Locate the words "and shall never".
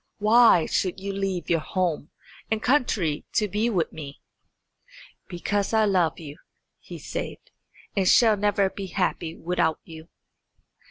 7.95-8.67